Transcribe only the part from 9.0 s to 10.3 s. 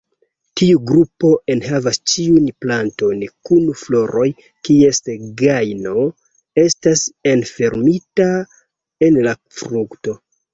en la frukto.